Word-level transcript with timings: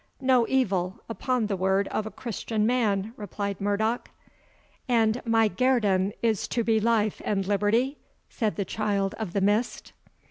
"No 0.19 0.47
evil, 0.47 0.99
upon 1.07 1.45
the 1.45 1.55
word 1.55 1.87
of 1.89 2.07
a 2.07 2.09
Christian 2.09 2.65
man," 2.65 3.13
replied 3.17 3.61
Murdoch. 3.61 4.09
"And 4.89 5.21
my 5.25 5.47
guerdon 5.47 6.11
is 6.23 6.47
to 6.47 6.63
be 6.63 6.79
life 6.79 7.21
and 7.23 7.45
liberty?" 7.45 7.99
said 8.27 8.55
the 8.55 8.65
Child 8.65 9.13
of 9.19 9.33
the 9.33 9.41
Mist. 9.41 9.93